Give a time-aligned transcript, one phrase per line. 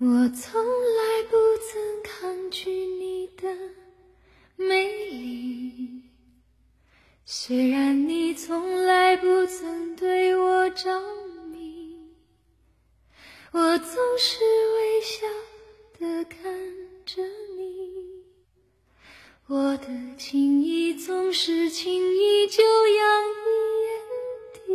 [0.00, 3.52] 我从来不曾抗拒你的
[4.54, 6.02] 美丽，
[7.24, 10.88] 虽然你从来不曾对我着
[11.46, 12.12] 迷，
[13.50, 14.38] 我总是
[14.76, 15.26] 微笑
[15.98, 16.40] 的看
[17.04, 17.20] 着
[17.56, 18.22] 你，
[19.48, 23.46] 我的情意总是轻易就洋溢
[23.82, 23.90] 眼
[24.54, 24.68] 底。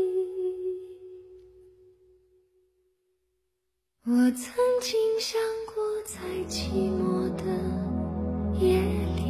[4.06, 5.40] 我曾经想
[5.74, 7.44] 过，在寂寞的
[8.60, 8.82] 夜
[9.16, 9.24] 里，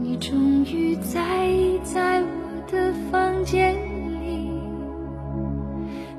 [0.00, 2.26] 你终于在意在我
[2.72, 3.74] 的房间
[4.22, 4.48] 里。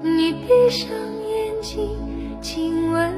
[0.03, 1.97] 你闭上眼睛，
[2.44, 3.11] 亲吻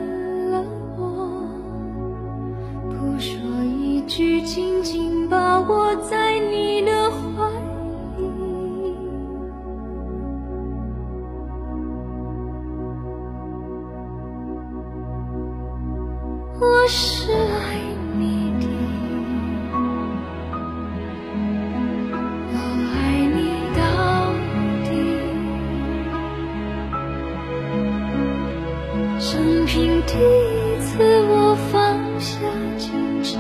[29.78, 30.98] 因第一次，
[31.30, 32.40] 我放下
[32.80, 32.90] 矜
[33.24, 33.38] 持，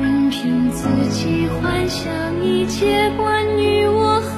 [0.00, 4.37] 任凭自己幻想一切关于我和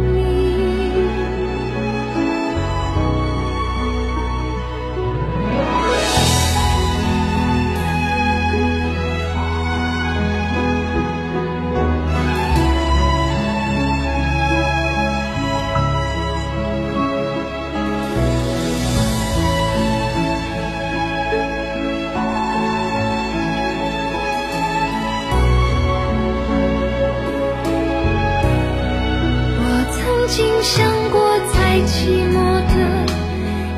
[30.73, 31.19] 想过
[31.53, 31.91] 在寂
[32.31, 32.33] 寞
[32.71, 32.75] 的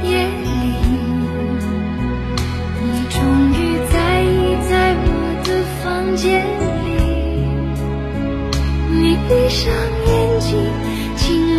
[0.04, 0.12] 夜
[0.44, 0.46] 里
[2.84, 3.18] 你终
[3.52, 3.58] 于
[3.92, 4.32] 在意
[4.70, 5.08] 在我
[5.44, 5.50] 的
[5.82, 6.62] 房间里
[8.92, 9.74] 你闭上
[10.06, 10.54] 眼睛
[11.18, 11.53] 请